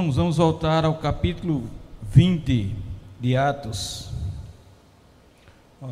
[0.00, 1.68] Irmãos, vamos voltar ao capítulo
[2.10, 2.74] 20
[3.20, 4.08] de Atos.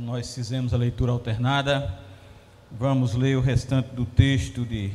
[0.00, 1.94] Nós fizemos a leitura alternada.
[2.72, 4.92] Vamos ler o restante do texto de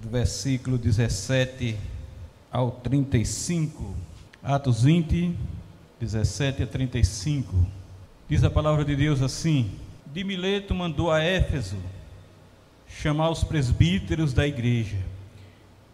[0.00, 1.76] do versículo 17
[2.50, 3.94] ao 35.
[4.42, 5.36] Atos 20,
[6.00, 7.54] 17 a 35.
[8.26, 9.70] Diz a palavra de Deus assim:
[10.06, 11.76] De Mileto mandou a Éfeso
[12.88, 15.11] chamar os presbíteros da igreja.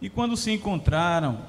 [0.01, 1.39] E quando se encontraram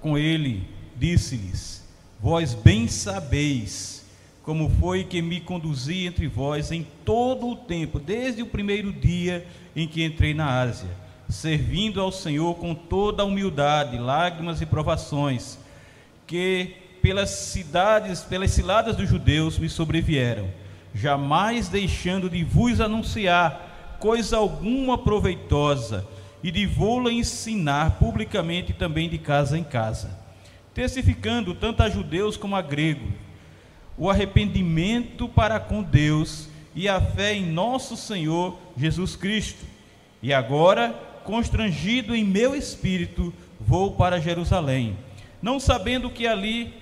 [0.00, 1.86] com ele, disse-lhes:
[2.20, 4.04] Vós bem sabeis
[4.42, 9.46] como foi que me conduzi entre vós em todo o tempo, desde o primeiro dia
[9.76, 10.88] em que entrei na Ásia,
[11.28, 15.58] servindo ao Senhor com toda a humildade, lágrimas e provações,
[16.26, 20.48] que pelas cidades, pelas ciladas dos judeus me sobrevieram,
[20.94, 26.06] jamais deixando de vos anunciar coisa alguma proveitosa
[26.42, 30.18] e de vô-la ensinar publicamente também de casa em casa,
[30.74, 33.10] testificando tanto a judeus como a gregos
[34.00, 39.66] o arrependimento para com Deus e a fé em nosso Senhor Jesus Cristo.
[40.22, 44.96] E agora, constrangido em meu espírito, vou para Jerusalém,
[45.42, 46.72] não sabendo que ali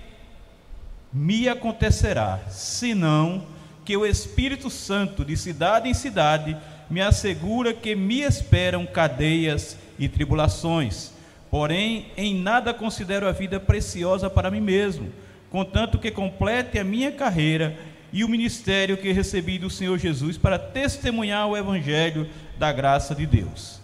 [1.13, 3.45] me acontecerá, senão
[3.85, 6.57] que o Espírito Santo, de cidade em cidade,
[6.91, 11.13] me assegura que me esperam cadeias e tribulações.
[11.51, 15.11] Porém, em nada considero a vida preciosa para mim mesmo,
[15.51, 17.79] contanto que complete a minha carreira
[18.13, 22.29] e o ministério que recebi do Senhor Jesus para testemunhar o evangelho
[22.59, 23.81] da graça de Deus.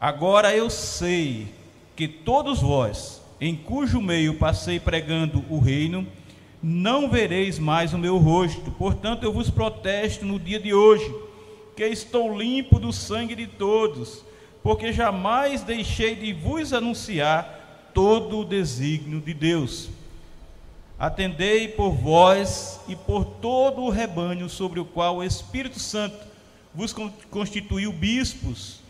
[0.00, 1.48] Agora eu sei
[1.94, 6.06] que todos vós, em cujo meio passei pregando o reino,
[6.62, 8.70] não vereis mais o meu rosto.
[8.72, 11.10] Portanto, eu vos protesto no dia de hoje
[11.88, 14.24] estou limpo do sangue de todos,
[14.62, 19.88] porque jamais deixei de vos anunciar todo o desígnio de Deus.
[20.98, 26.26] Atendei por vós e por todo o rebanho sobre o qual o Espírito Santo
[26.74, 26.94] vos
[27.30, 28.80] constituiu bispos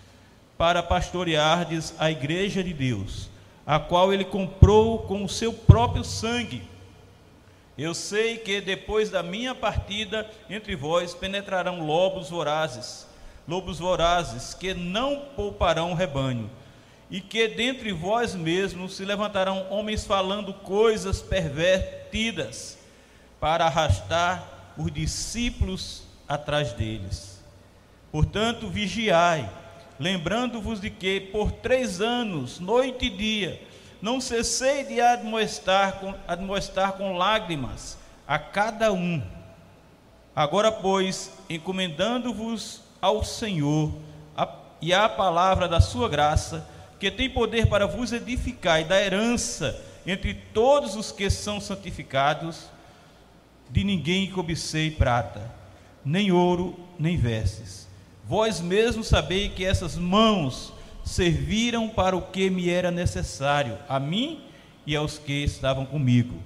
[0.58, 3.30] para pastoreardes a igreja de Deus,
[3.66, 6.62] a qual ele comprou com o seu próprio sangue.
[7.80, 13.06] Eu sei que depois da minha partida entre vós penetrarão lobos vorazes,
[13.48, 16.50] lobos vorazes que não pouparão o rebanho,
[17.10, 22.76] e que dentre vós mesmos se levantarão homens falando coisas pervertidas
[23.40, 27.42] para arrastar os discípulos atrás deles.
[28.12, 29.48] Portanto, vigiai,
[29.98, 33.69] lembrando-vos de que por três anos, noite e dia,
[34.00, 39.22] não cessei de admoestar com, admoestar com lágrimas a cada um.
[40.34, 43.92] Agora, pois, encomendando-vos ao Senhor
[44.36, 44.48] a,
[44.80, 46.66] e à palavra da sua graça,
[46.98, 52.68] que tem poder para vos edificar e dar herança entre todos os que são santificados,
[53.68, 55.50] de ninguém cobicei prata,
[56.04, 57.88] nem ouro, nem vestes.
[58.24, 60.72] Vós mesmos sabeis que essas mãos
[61.04, 64.40] serviram para o que me era necessário, a mim
[64.86, 66.36] e aos que estavam comigo.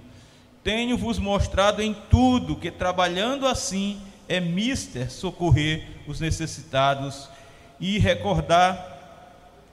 [0.63, 7.29] Tenho-vos mostrado em tudo que, trabalhando assim, é mister socorrer os necessitados
[7.79, 8.93] e recordar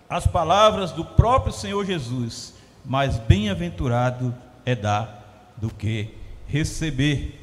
[0.10, 2.54] as palavras do próprio Senhor Jesus:
[2.84, 6.10] mais bem-aventurado é dar do que
[6.48, 7.40] receber.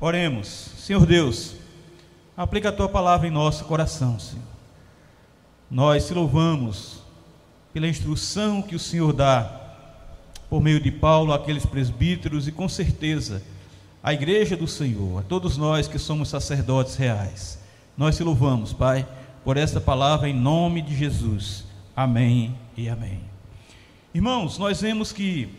[0.00, 1.56] Oremos, Senhor Deus,
[2.36, 4.57] aplica a tua palavra em nosso coração, Senhor.
[5.70, 7.02] Nós te louvamos
[7.74, 9.60] pela instrução que o Senhor dá
[10.48, 13.42] por meio de Paulo àqueles presbíteros e com certeza
[14.02, 17.58] à igreja do Senhor, a todos nós que somos sacerdotes reais.
[17.98, 19.06] Nós te louvamos, Pai,
[19.44, 21.64] por esta palavra em nome de Jesus.
[21.94, 23.20] Amém e amém.
[24.14, 25.50] Irmãos, nós vemos que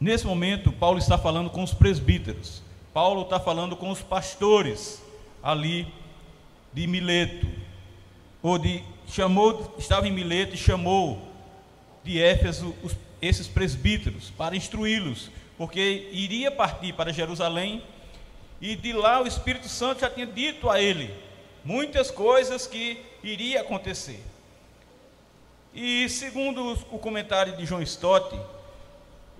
[0.00, 2.62] nesse momento Paulo está falando com os presbíteros.
[2.94, 5.02] Paulo está falando com os pastores
[5.42, 5.86] ali
[6.72, 7.59] de Mileto
[8.42, 11.20] ou de chamou, estava em Mileto e chamou
[12.02, 17.82] de Éfeso os, esses presbíteros para instruí-los, porque iria partir para Jerusalém
[18.60, 21.12] e de lá o Espírito Santo já tinha dito a ele
[21.64, 24.22] muitas coisas que iria acontecer.
[25.74, 28.38] E segundo o comentário de João Stott,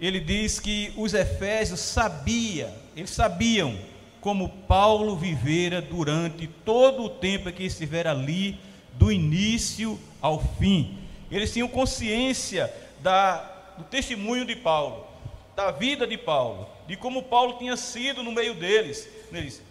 [0.01, 3.77] ele diz que os efésios sabia, eles sabiam
[4.21, 8.59] como Paulo vivera durante todo o tempo que estivera ali
[8.95, 10.99] do início ao fim.
[11.31, 13.39] Eles tinham consciência da,
[13.79, 15.07] do testemunho de Paulo,
[15.55, 19.09] da vida de Paulo, de como Paulo tinha sido no meio deles.
[19.33, 19.63] Eles,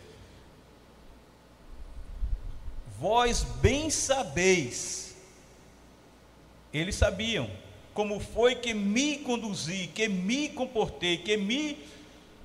[3.00, 5.16] Vós bem sabeis,
[6.74, 7.50] eles sabiam
[7.94, 11.78] como foi que me conduzi, que me comportei, que me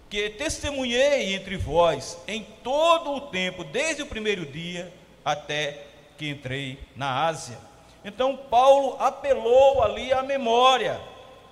[0.09, 4.93] que testemunhei entre vós em todo o tempo, desde o primeiro dia
[5.25, 5.87] até
[6.17, 7.59] que entrei na Ásia.
[8.05, 11.01] Então Paulo apelou ali à memória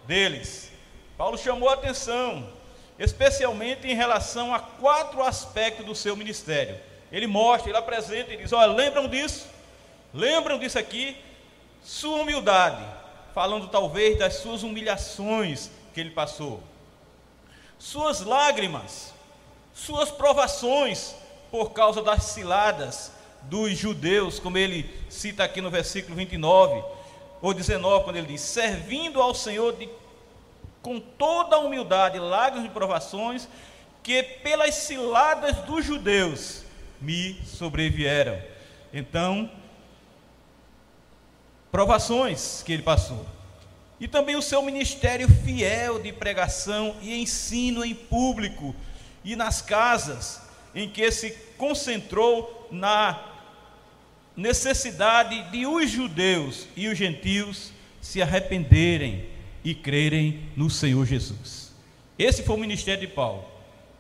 [0.06, 0.70] deles.
[1.16, 2.48] Paulo chamou a atenção,
[2.98, 6.78] especialmente em relação a quatro aspectos do seu ministério.
[7.10, 9.46] Ele mostra, ele apresenta e diz: Olha, lembram disso?
[10.12, 11.16] Lembram disso aqui?
[11.82, 12.84] Sua humildade,
[13.34, 16.62] falando talvez das suas humilhações que ele passou,
[17.78, 19.12] suas lágrimas,
[19.74, 21.14] suas provações
[21.50, 23.12] por causa das ciladas
[23.44, 26.82] dos judeus, como ele cita aqui no versículo 29
[27.40, 29.88] ou 19, quando ele diz: servindo ao Senhor de,
[30.80, 33.48] com toda a humildade, lágrimas de provações,
[34.02, 36.64] que pelas ciladas dos judeus
[37.00, 38.40] me sobrevieram.
[38.92, 39.50] Então,
[41.70, 43.26] provações que ele passou.
[43.98, 48.74] E também o seu ministério fiel de pregação e ensino em público
[49.24, 50.42] e nas casas,
[50.74, 53.31] em que se concentrou na
[54.36, 59.26] necessidade de os judeus e os gentios se arrependerem
[59.64, 61.72] e crerem no Senhor Jesus.
[62.18, 63.44] Esse foi o ministério de Paulo.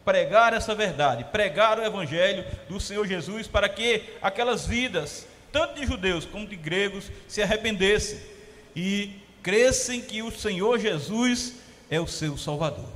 [0.04, 5.86] Pregar essa verdade, pregar o evangelho do Senhor Jesus para que aquelas vidas, tanto de
[5.86, 8.18] judeus como de gregos, se arrependessem
[8.74, 9.10] e
[9.42, 11.54] crescem que o Senhor Jesus
[11.88, 12.88] é o seu Salvador.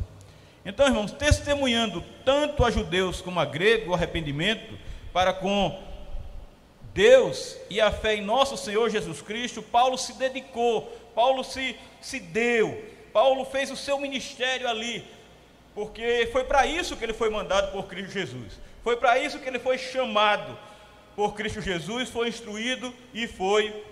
[0.64, 4.76] Então, irmãos, testemunhando tanto a judeus como a gregos o arrependimento
[5.12, 5.85] para com
[6.96, 12.18] Deus e a fé em nosso Senhor Jesus Cristo, Paulo se dedicou, Paulo se, se
[12.18, 12.82] deu,
[13.12, 15.04] Paulo fez o seu ministério ali,
[15.74, 19.46] porque foi para isso que ele foi mandado por Cristo Jesus, foi para isso que
[19.46, 20.58] ele foi chamado
[21.14, 23.84] por Cristo Jesus, foi instruído e foi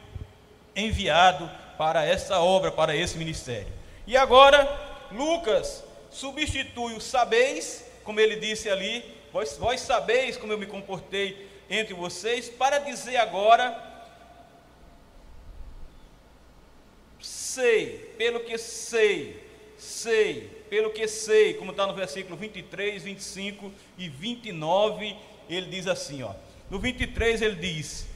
[0.74, 3.72] enviado para essa obra, para esse ministério.
[4.06, 4.66] E agora,
[5.12, 11.52] Lucas substitui o sabeis, como ele disse ali, vós, vós sabeis como eu me comportei
[11.68, 13.76] entre vocês para dizer agora:
[17.20, 19.42] sei, pelo que sei,
[19.78, 25.16] sei, pelo que sei, como está no versículo 23, 25 e 29,
[25.48, 26.32] ele diz assim: ó,
[26.70, 28.06] no 23 ele diz.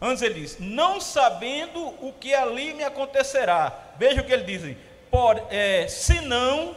[0.00, 3.94] Antes ele diz, não sabendo o que ali me acontecerá.
[3.98, 4.76] Veja o que ele diz:
[5.50, 6.76] é, senão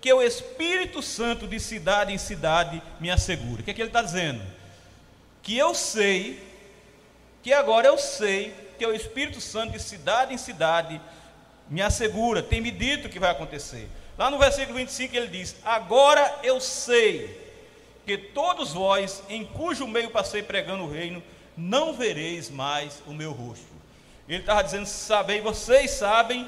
[0.00, 3.62] que o Espírito Santo de cidade em cidade me assegure.
[3.62, 4.40] O que, é que ele está dizendo?
[5.46, 6.42] Que eu sei,
[7.40, 11.00] que agora eu sei, que o Espírito Santo de cidade em cidade
[11.70, 13.88] me assegura, tem me dito que vai acontecer.
[14.18, 17.40] Lá no versículo 25 ele diz: Agora eu sei
[18.04, 21.22] que todos vós, em cujo meio passei pregando o reino,
[21.56, 23.64] não vereis mais o meu rosto.
[24.28, 26.44] Ele estava dizendo: Sabem, vocês sabem,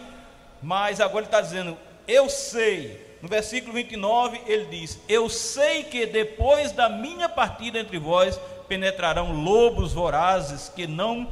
[0.60, 1.78] mas agora ele está dizendo:
[2.08, 3.06] Eu sei.
[3.22, 9.32] No versículo 29 ele diz: Eu sei que depois da minha partida entre vós penetrarão
[9.32, 11.28] lobos vorazes que não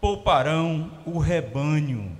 [0.00, 2.16] pouparão o rebanho.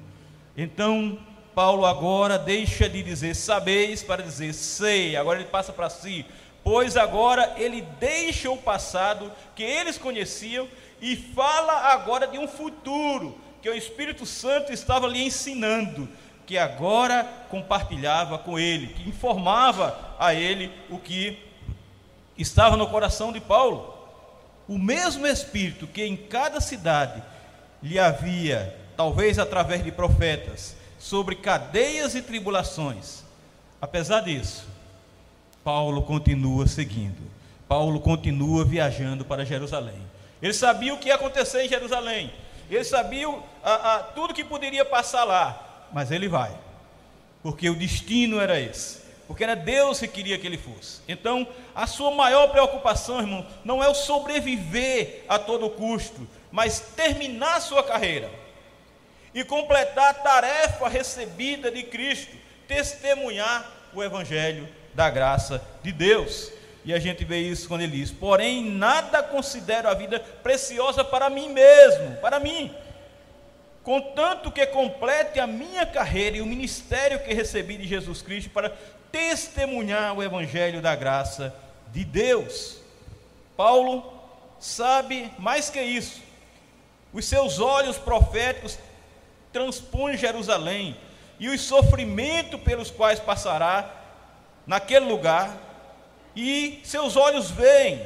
[0.57, 1.19] Então,
[1.55, 6.27] Paulo agora deixa de dizer sabeis para dizer sei, agora ele passa para si,
[6.65, 10.69] pois agora ele deixa o passado que eles conheciam
[11.01, 16.09] e fala agora de um futuro que o Espírito Santo estava lhe ensinando,
[16.47, 21.39] que agora compartilhava com ele, que informava a ele o que
[22.37, 23.98] estava no coração de Paulo
[24.69, 27.23] o mesmo Espírito que em cada cidade
[27.83, 33.23] lhe havia, talvez através de profetas, sobre cadeias e tribulações,
[33.81, 34.69] apesar disso,
[35.65, 37.31] Paulo continua seguindo,
[37.67, 40.03] Paulo continua viajando para Jerusalém.
[40.43, 42.31] Ele sabia o que ia acontecer em Jerusalém,
[42.71, 43.27] ele sabia
[43.63, 46.55] a, a, tudo que poderia passar lá, mas ele vai,
[47.43, 51.03] porque o destino era esse porque era Deus que queria que ele fosse.
[51.07, 57.61] Então, a sua maior preocupação, irmão, não é o sobreviver a todo custo, mas terminar
[57.61, 58.31] sua carreira
[59.35, 62.35] e completar a tarefa recebida de Cristo,
[62.67, 66.51] testemunhar o evangelho da graça de Deus.
[66.83, 71.29] E a gente vê isso quando ele diz: "Porém, nada considero a vida preciosa para
[71.29, 72.75] mim mesmo, para mim,
[73.83, 78.73] contanto que complete a minha carreira e o ministério que recebi de Jesus Cristo para
[79.11, 81.55] testemunhar o evangelho da graça
[81.93, 82.79] de Deus.
[83.57, 84.13] Paulo
[84.59, 86.21] sabe mais que isso.
[87.13, 88.79] Os seus olhos proféticos
[89.53, 90.97] transpõem Jerusalém
[91.39, 93.95] e os sofrimentos pelos quais passará
[94.67, 95.57] naquele lugar,
[96.37, 98.01] e seus olhos veem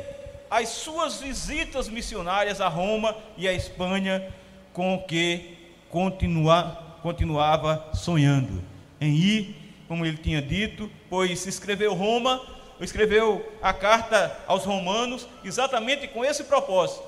[0.48, 4.32] as suas visitas missionárias a Roma e a Espanha,
[4.72, 5.58] com que
[5.90, 8.62] continuar, continuava sonhando
[9.00, 9.61] em ir,
[9.92, 12.40] como ele tinha dito, pois escreveu Roma,
[12.80, 17.04] escreveu a carta aos romanos exatamente com esse propósito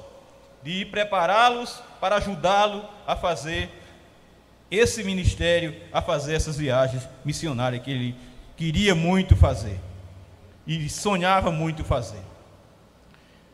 [0.63, 3.71] de prepará-los para ajudá-lo a fazer
[4.71, 8.15] esse ministério, a fazer essas viagens missionárias que ele
[8.55, 9.81] queria muito fazer
[10.67, 12.21] e sonhava muito fazer.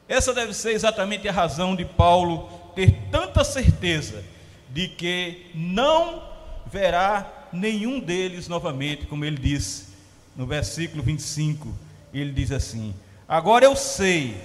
[0.08, 4.24] Essa deve ser exatamente a razão de Paulo ter tanta certeza
[4.70, 6.20] de que não
[6.66, 9.88] verá nenhum deles novamente, como ele disse
[10.36, 11.68] no versículo 25.
[12.12, 12.94] Ele diz assim:
[13.28, 14.36] Agora eu sei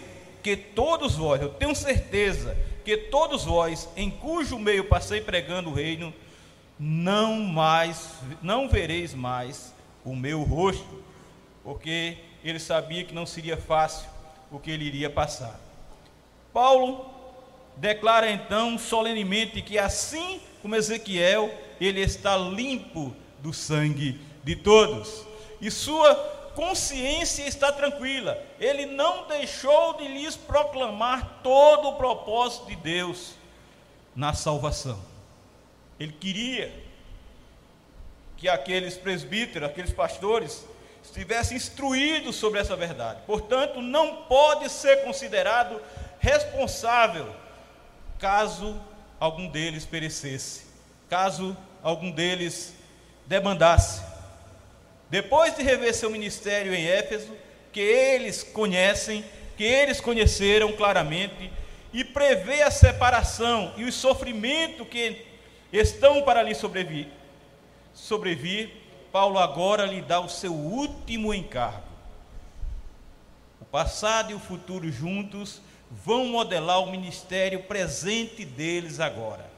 [0.44, 5.74] que todos vós, eu tenho certeza que todos vós, em cujo meio passei pregando o
[5.74, 6.14] reino,
[6.80, 8.12] não mais,
[8.44, 11.04] não vereis mais o meu rosto,
[11.64, 14.08] porque ele sabia que não seria fácil
[14.52, 15.60] o que ele iria passar.
[16.54, 17.10] Paulo
[17.76, 25.26] declara então solenemente que assim como Ezequiel, ele está limpo do sangue de todos.
[25.60, 26.16] E sua
[26.56, 28.42] consciência está tranquila.
[28.60, 33.36] Ele não deixou de lhes proclamar todo o propósito de Deus
[34.16, 35.00] na salvação.
[36.00, 36.74] Ele queria
[38.38, 40.66] que aqueles presbíteros, aqueles pastores,
[41.04, 43.22] estivessem instruídos sobre essa verdade.
[43.26, 45.80] Portanto, não pode ser considerado
[46.20, 47.34] responsável
[48.20, 48.80] caso
[49.20, 50.65] algum deles perecesse,
[51.10, 52.76] caso algum deles
[53.26, 54.02] demandasse.
[55.10, 57.32] Depois de rever seu ministério em Éfeso,
[57.72, 59.24] que eles conhecem,
[59.56, 61.52] que eles conheceram claramente,
[61.94, 65.26] e prevê a separação e o sofrimento que
[65.72, 67.08] estão para lhe sobrevir,
[67.94, 68.70] sobrevir,
[69.12, 71.88] Paulo agora lhe dá o seu último encargo.
[73.62, 79.55] O passado e o futuro juntos vão modelar o ministério presente deles agora.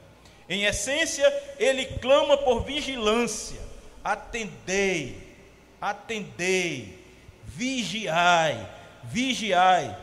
[0.48, 1.26] Em essência,
[1.58, 3.60] ele clama por vigilância.
[4.02, 5.36] Atendei,
[5.80, 7.04] atendei,
[7.44, 8.68] vigiai,
[9.04, 9.96] vigiai.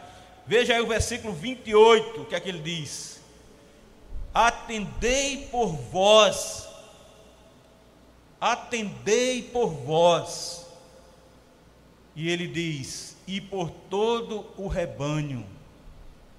[0.46, 3.22] Veja aí o versículo 28, o que é que ele diz?
[4.34, 6.68] Atendei por vós,
[8.40, 10.68] atendei por vós.
[12.16, 15.56] E ele diz: e por todo o rebanho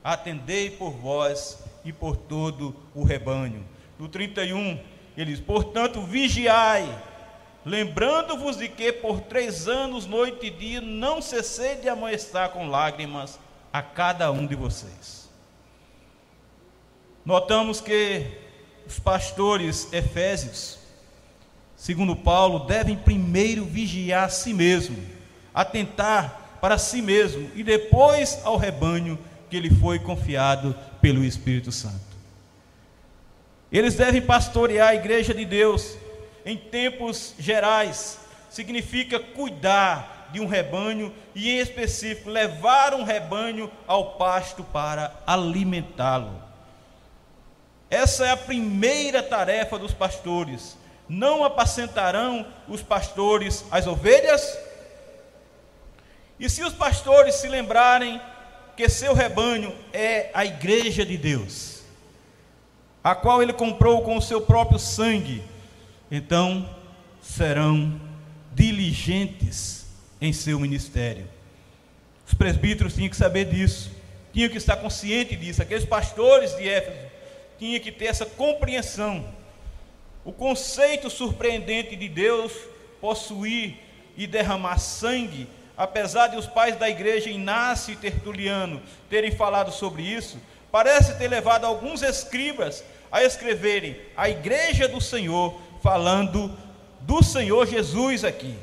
[0.06, 3.66] atendei por vós e por todo o rebanho.
[3.98, 4.78] No 31,
[5.16, 6.86] ele diz: Portanto, vigiai,
[7.64, 13.38] lembrando-vos de que por três anos, noite e dia, não cessei de amoestar com lágrimas
[13.72, 15.28] a cada um de vocês.
[17.24, 18.26] Notamos que
[18.86, 20.78] os pastores efésios,
[21.76, 24.96] segundo Paulo, devem primeiro vigiar a si mesmo,
[25.52, 29.18] atentar para si mesmo e depois ao rebanho
[29.50, 32.15] que lhe foi confiado pelo Espírito Santo.
[33.70, 35.96] Eles devem pastorear a igreja de Deus
[36.44, 44.16] em tempos gerais, significa cuidar de um rebanho e, em específico, levar um rebanho ao
[44.16, 46.42] pasto para alimentá-lo.
[47.90, 50.76] Essa é a primeira tarefa dos pastores.
[51.08, 54.58] Não apacentarão os pastores as ovelhas?
[56.38, 58.20] E se os pastores se lembrarem
[58.76, 61.75] que seu rebanho é a igreja de Deus,
[63.06, 65.40] a qual ele comprou com o seu próprio sangue,
[66.10, 66.68] então
[67.22, 68.00] serão
[68.52, 69.86] diligentes
[70.20, 71.24] em seu ministério.
[72.26, 73.92] Os presbíteros tinham que saber disso,
[74.32, 75.62] tinham que estar conscientes disso.
[75.62, 76.98] Aqueles pastores de Éfeso
[77.60, 79.24] tinham que ter essa compreensão.
[80.24, 82.52] O conceito surpreendente de Deus
[83.00, 83.76] possuir
[84.16, 85.46] e derramar sangue
[85.76, 90.40] apesar de os pais da igreja Inácio e Tertuliano terem falado sobre isso,
[90.72, 96.50] parece ter levado alguns escribas a escreverem a igreja do Senhor, falando
[97.00, 98.54] do Senhor Jesus aqui.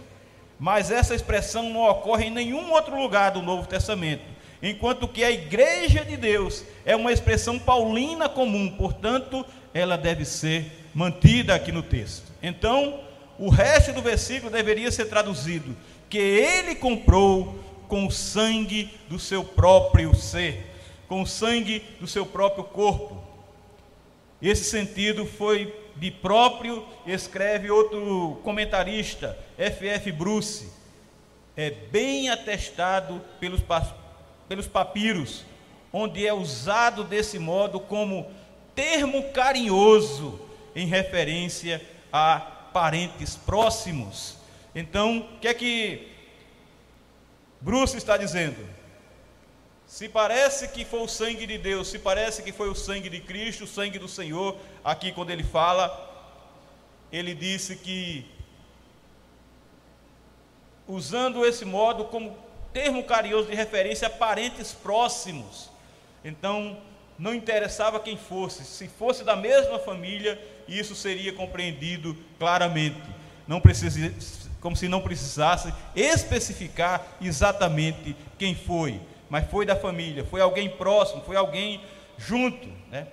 [0.60, 4.24] Mas essa expressão não ocorre em nenhum outro lugar do Novo Testamento,
[4.62, 10.90] enquanto que a igreja de Deus é uma expressão paulina comum, portanto, ela deve ser
[10.94, 12.32] mantida aqui no texto.
[12.42, 13.00] Então,
[13.38, 15.76] o resto do versículo deveria ser traduzido:
[16.10, 20.66] que ele comprou com o sangue do seu próprio ser,
[21.08, 23.33] com o sangue do seu próprio corpo.
[24.44, 30.12] Esse sentido foi de próprio, escreve outro comentarista, F.F.
[30.12, 30.70] Bruce,
[31.58, 33.62] é bem atestado pelos,
[34.48, 35.46] pelos papiros,
[35.92, 38.30] onde é usado desse modo como
[38.76, 40.40] termo carinhoso
[40.76, 41.82] em referência
[42.12, 42.40] a
[42.74, 44.44] parentes próximos
[44.76, 46.08] então, o que é que
[47.62, 48.58] Bruce está dizendo?
[49.88, 53.20] Se parece que foi o sangue de Deus, se parece que foi o sangue de
[53.20, 56.12] Cristo, o sangue do Senhor, aqui quando ele fala,
[57.12, 58.26] ele disse que,
[60.88, 62.36] usando esse modo como
[62.74, 65.70] termo carinhoso de referência a parentes próximos,
[66.26, 66.78] então
[67.20, 73.02] não interessava quem fosse, se fosse da mesma família, isso seria compreendido claramente.
[73.48, 74.12] Não precisa,
[74.60, 79.00] como se não precisasse especificar exatamente quem foi,
[79.34, 81.82] mas foi da família, foi alguém próximo, foi alguém
[82.20, 82.68] junto.
[82.92, 83.08] Né?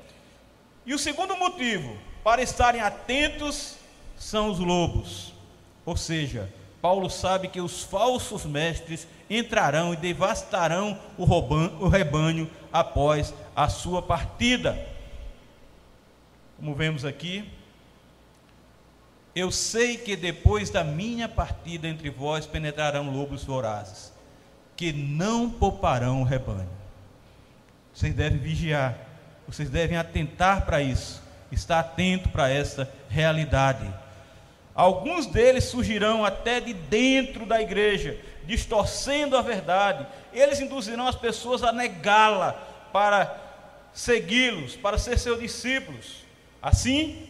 [0.84, 3.76] E o segundo motivo para estarem atentos
[4.18, 5.32] são os lobos.
[5.86, 13.70] Ou seja, Paulo sabe que os falsos mestres entrarão e devastarão o rebanho após a
[13.70, 14.78] sua partida.
[16.58, 17.50] Como vemos aqui,
[19.34, 24.12] eu sei que depois da minha partida entre vós penetrarão lobos vorazes,
[24.80, 26.70] que não pouparão o rebanho.
[27.92, 28.96] Vocês devem vigiar,
[29.46, 31.22] vocês devem atentar para isso,
[31.52, 33.86] estar atento para essa realidade.
[34.74, 40.06] Alguns deles surgirão até de dentro da igreja, distorcendo a verdade.
[40.32, 42.52] Eles induzirão as pessoas a negá-la
[42.90, 43.36] para
[43.92, 46.24] segui-los, para ser seus discípulos.
[46.62, 47.28] Assim,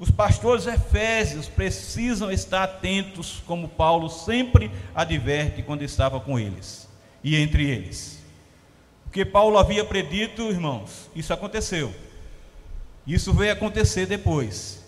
[0.00, 6.88] os pastores efésios precisam estar atentos, como Paulo sempre adverte quando estava com eles
[7.22, 8.18] e entre eles.
[9.06, 11.94] O que Paulo havia predito, irmãos, isso aconteceu.
[13.06, 14.82] Isso veio acontecer depois.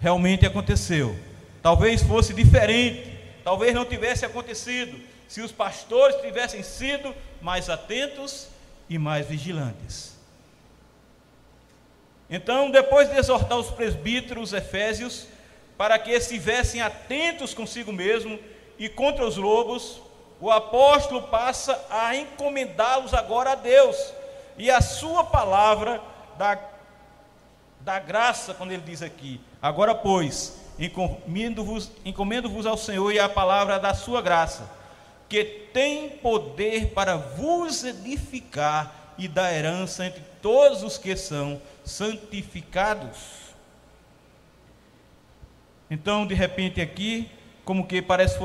[0.00, 1.14] Realmente aconteceu.
[1.62, 8.48] Talvez fosse diferente, talvez não tivesse acontecido se os pastores tivessem sido mais atentos
[8.88, 10.13] e mais vigilantes.
[12.28, 15.26] Então, depois de exortar os presbíteros efésios
[15.76, 18.38] para que estivessem atentos consigo mesmo
[18.78, 20.00] e contra os lobos,
[20.40, 23.96] o apóstolo passa a encomendá-los agora a Deus
[24.56, 26.00] e a sua palavra
[26.38, 26.58] da,
[27.80, 33.78] da graça, quando ele diz aqui: Agora, pois, encomendo-vos encomendo ao Senhor e a palavra
[33.78, 34.70] da sua graça,
[35.28, 43.18] que tem poder para vos edificar e dar herança entre todos os que são santificados.
[45.90, 47.28] Então, de repente, aqui,
[47.64, 48.38] como que parece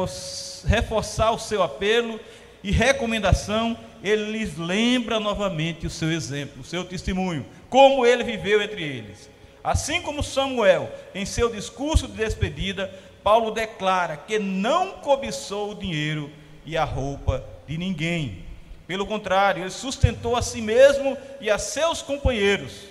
[0.65, 2.19] reforçar o seu apelo
[2.63, 8.61] e recomendação, ele lhes lembra novamente o seu exemplo, o seu testemunho, como ele viveu
[8.61, 9.29] entre eles.
[9.63, 16.31] Assim como Samuel, em seu discurso de despedida, Paulo declara que não cobiçou o dinheiro
[16.65, 18.48] e a roupa de ninguém.
[18.89, 22.85] Pelo contrário, ele sustentou a si mesmo e a seus companheiros.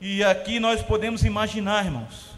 [0.00, 2.30] E aqui nós podemos imaginar, irmãos,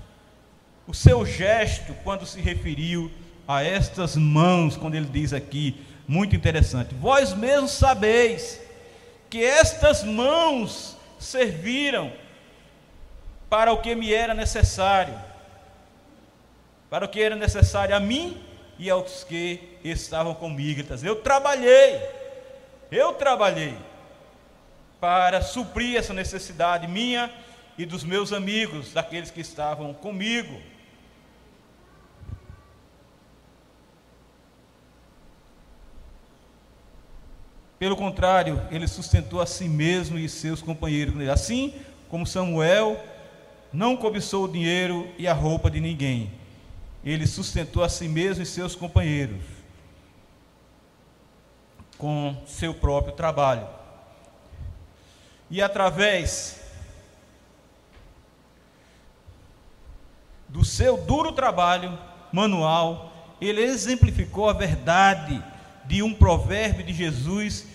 [0.89, 3.13] o seu gesto quando se referiu
[3.47, 8.61] a estas mãos, quando ele diz aqui, muito interessante: Vós mesmos sabeis
[9.31, 12.13] que estas mãos serviram
[13.49, 15.15] para o que me era necessário,
[16.91, 18.37] para o que era necessário a mim
[18.79, 20.83] e aos que estavam comigo.
[21.03, 22.01] Eu trabalhei,
[22.91, 23.77] eu trabalhei
[25.01, 27.31] para suprir essa necessidade minha
[27.77, 30.61] e dos meus amigos, daqueles que estavam comigo.
[37.79, 41.29] Pelo contrário, ele sustentou a si mesmo e seus companheiros.
[41.29, 41.75] Assim
[42.09, 42.99] como Samuel
[43.73, 46.31] não cobiçou o dinheiro e a roupa de ninguém,
[47.05, 49.43] ele sustentou a si mesmo e seus companheiros
[51.99, 53.69] com seu próprio trabalho.
[55.51, 56.61] E através
[60.49, 61.99] do seu duro trabalho
[62.33, 65.43] manual, ele exemplificou a verdade
[65.85, 67.67] de um provérbio de Jesus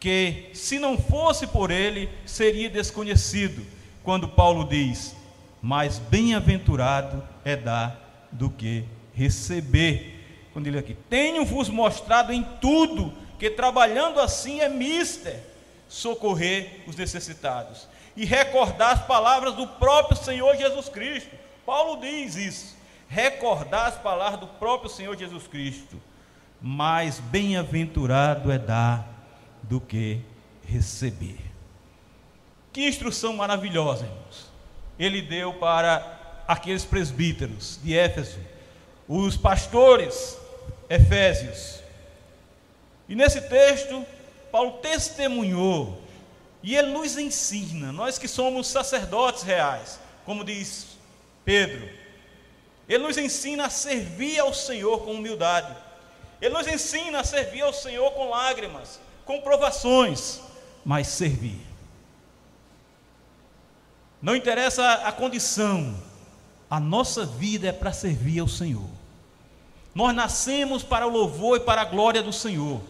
[0.00, 3.66] que, se não fosse por ele, seria desconhecido,
[4.02, 5.14] quando Paulo diz:
[5.60, 10.48] Mais bem-aventurado é dar do que receber.
[10.52, 15.40] Quando ele aqui, tenho-vos mostrado em tudo que trabalhando assim é mister
[15.88, 21.30] socorrer os necessitados e recordar as palavras do próprio Senhor Jesus Cristo.
[21.64, 22.76] Paulo diz isso.
[23.08, 26.00] Recordar as palavras do próprio Senhor Jesus Cristo.
[26.60, 29.06] Mais bem-aventurado é dar
[29.62, 30.20] do que
[30.66, 31.38] receber.
[32.72, 34.48] Que instrução maravilhosa, irmãos.
[34.98, 38.38] Ele deu para aqueles presbíteros de Éfeso,
[39.06, 40.36] os pastores
[40.88, 41.80] efésios.
[43.08, 44.04] E nesse texto,
[44.50, 46.02] Paulo testemunhou
[46.62, 50.86] e ele nos ensina, nós que somos sacerdotes reais, como diz
[51.44, 51.88] Pedro.
[52.88, 55.74] Ele nos ensina a servir ao Senhor com humildade.
[56.40, 60.40] Ele nos ensina a servir ao Senhor com lágrimas, com provações,
[60.84, 61.67] mas servir.
[64.20, 65.94] Não interessa a condição,
[66.68, 68.88] a nossa vida é para servir ao Senhor.
[69.94, 72.80] Nós nascemos para o louvor e para a glória do Senhor.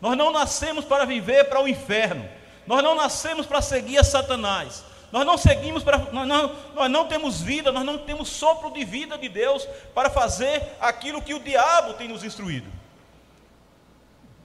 [0.00, 2.28] Nós não nascemos para viver para o inferno.
[2.66, 4.84] Nós não nascemos para seguir a Satanás.
[5.12, 5.98] Nós não seguimos para.
[6.12, 10.10] Nós não, nós não temos vida, nós não temos sopro de vida de Deus para
[10.10, 12.70] fazer aquilo que o diabo tem nos instruído.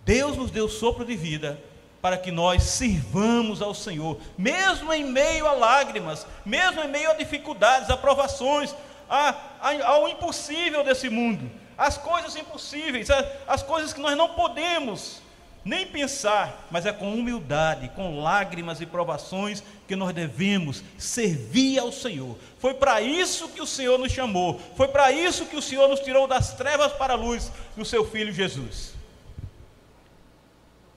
[0.05, 1.61] Deus nos deu sopro de vida
[2.01, 7.13] para que nós sirvamos ao Senhor, mesmo em meio a lágrimas, mesmo em meio a
[7.13, 8.73] dificuldades, a provações,
[9.09, 13.07] a, a, ao impossível desse mundo, as coisas impossíveis,
[13.47, 15.21] as coisas que nós não podemos
[15.63, 21.91] nem pensar, mas é com humildade, com lágrimas e provações que nós devemos servir ao
[21.91, 22.35] Senhor.
[22.57, 25.99] Foi para isso que o Senhor nos chamou, foi para isso que o Senhor nos
[25.99, 29.00] tirou das trevas para a luz do seu Filho Jesus.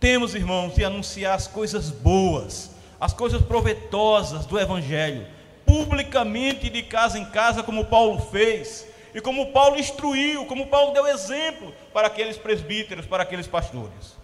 [0.04, 5.26] Temos, irmãos, de anunciar as coisas boas, as coisas provetosas do Evangelho,
[5.64, 11.06] publicamente de casa em casa, como Paulo fez, e como Paulo instruiu, como Paulo deu
[11.06, 14.14] exemplo para aqueles presbíteros, para aqueles pastores.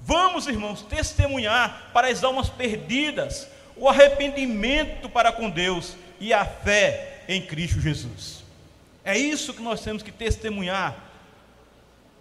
[0.00, 7.22] Vamos, irmãos, testemunhar para as almas perdidas o arrependimento para com Deus e a fé
[7.28, 8.42] em Cristo Jesus.
[9.04, 10.96] É isso que nós temos que testemunhar,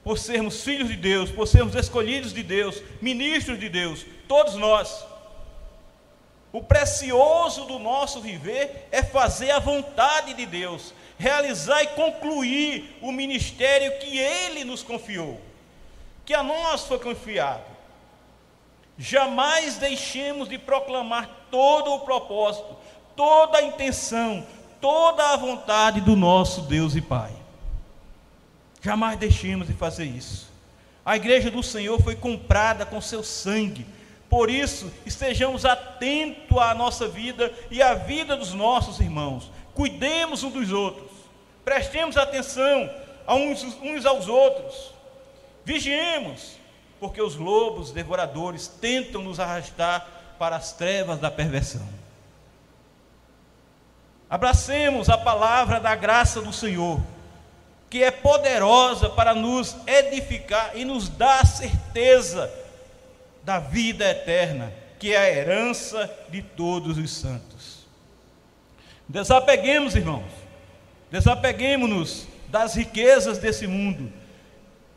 [0.09, 5.05] por sermos filhos de Deus, por sermos escolhidos de Deus, ministros de Deus, todos nós.
[6.51, 13.11] O precioso do nosso viver é fazer a vontade de Deus, realizar e concluir o
[13.11, 15.39] ministério que Ele nos confiou
[16.25, 17.61] que a nós foi confiado.
[18.97, 22.75] Jamais deixemos de proclamar todo o propósito,
[23.15, 24.43] toda a intenção,
[24.81, 27.38] toda a vontade do nosso Deus e Pai.
[28.81, 30.49] Jamais deixemos de fazer isso.
[31.05, 33.85] A igreja do Senhor foi comprada com seu sangue.
[34.29, 39.51] Por isso, estejamos atentos à nossa vida e à vida dos nossos irmãos.
[39.73, 41.09] Cuidemos uns dos outros.
[41.65, 42.89] Prestemos atenção
[43.25, 44.93] a uns, uns aos outros.
[45.65, 46.57] Vigiemos,
[46.99, 51.87] porque os lobos devoradores tentam nos arrastar para as trevas da perversão.
[54.29, 56.99] Abracemos a palavra da graça do Senhor,
[57.89, 62.51] que é poderosa para nos edificar e nos dar a certeza
[63.43, 67.79] da vida eterna, que é a herança de todos os santos.
[69.07, 70.31] Desapeguemos, irmãos,
[71.09, 74.11] desapeguemos-nos das riquezas desse mundo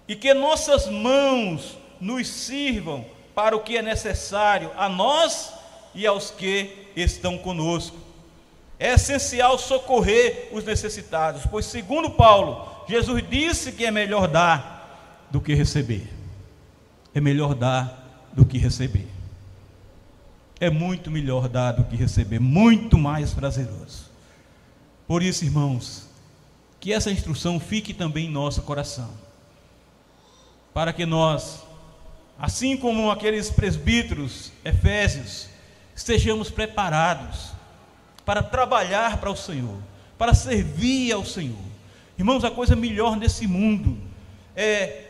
[0.07, 5.53] e que nossas mãos nos sirvam para o que é necessário a nós
[5.95, 7.97] e aos que estão conosco.
[8.79, 15.41] É essencial socorrer os necessitados, pois, segundo Paulo, Jesus disse que é melhor dar do
[15.41, 16.09] que receber.
[17.15, 19.09] É melhor dar do que receber.
[20.61, 24.11] É muito melhor dar do que receber, muito mais prazeroso.
[25.07, 26.09] Por isso, irmãos,
[26.79, 29.11] que essa instrução fique também em nosso coração
[30.73, 31.63] para que nós,
[32.39, 35.49] assim como aqueles presbíteros efésios,
[35.95, 37.53] estejamos preparados
[38.25, 39.79] para trabalhar para o Senhor,
[40.17, 41.72] para servir ao Senhor.
[42.19, 43.99] Irmãos, a coisa melhor nesse mundo
[44.55, 45.05] é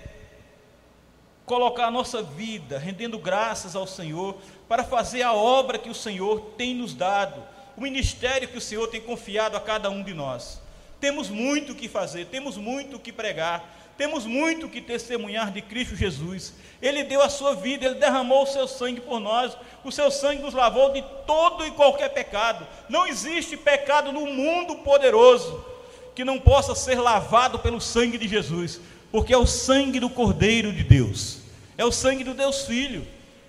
[1.45, 4.37] colocar a nossa vida rendendo graças ao Senhor
[4.69, 7.43] para fazer a obra que o Senhor tem nos dado,
[7.77, 10.63] o ministério que o Senhor tem confiado a cada um de nós.
[11.01, 15.61] Temos muito o que fazer, temos muito o que pregar, temos muito que testemunhar de
[15.61, 16.55] Cristo Jesus.
[16.81, 19.57] Ele deu a sua vida, ele derramou o seu sangue por nós.
[19.85, 22.67] O seu sangue nos lavou de todo e qualquer pecado.
[22.89, 25.72] Não existe pecado no mundo poderoso
[26.15, 30.73] que não possa ser lavado pelo sangue de Jesus, porque é o sangue do Cordeiro
[30.73, 31.39] de Deus,
[31.77, 33.07] é o sangue do Deus Filho,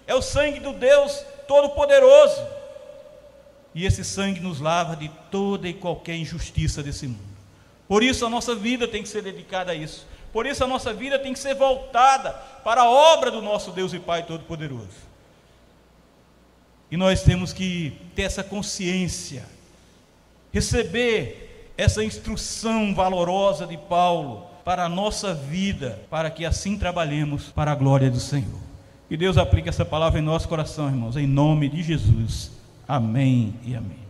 [0.08, 2.41] é o sangue do Deus Todo-Poderoso.
[3.76, 7.34] E esse sangue nos lava de toda e qualquer injustiça desse mundo.
[7.88, 10.06] Por isso a nossa vida tem que ser dedicada a isso.
[10.32, 12.32] Por isso a nossa vida tem que ser voltada
[12.63, 15.13] para a obra do nosso Deus e Pai Todo-Poderoso.
[16.89, 19.45] E nós temos que ter essa consciência,
[20.52, 27.72] receber essa instrução valorosa de Paulo para a nossa vida, para que assim trabalhemos para
[27.72, 28.62] a glória do Senhor.
[29.10, 32.52] Que Deus aplique essa palavra em nosso coração, irmãos, em nome de Jesus.
[32.88, 34.03] Amém e amém.